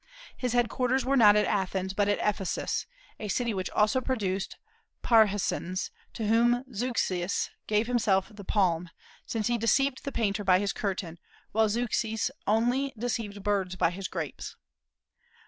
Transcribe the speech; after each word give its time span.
His 0.35 0.53
headquarters 0.53 1.05
were 1.05 1.15
not 1.15 1.35
at 1.35 1.45
Athens, 1.45 1.93
but 1.93 2.07
at 2.09 2.17
Ephesus, 2.27 2.87
a 3.19 3.27
city 3.27 3.53
which 3.53 3.69
also 3.69 4.01
produced 4.01 4.57
Parrhasins, 5.03 5.91
to 6.13 6.25
whom 6.25 6.63
Zeuxis 6.73 7.51
himself 7.67 8.29
gave 8.29 8.35
the 8.35 8.43
palm, 8.43 8.89
since 9.27 9.45
he 9.45 9.59
deceived 9.59 10.03
the 10.03 10.11
painter 10.11 10.43
by 10.43 10.57
his 10.57 10.73
curtain, 10.73 11.19
while 11.51 11.69
Zeuxis 11.69 12.31
only 12.47 12.93
deceived 12.97 13.43
birds 13.43 13.75
by 13.75 13.91
his 13.91 14.07
grapes. 14.07 14.55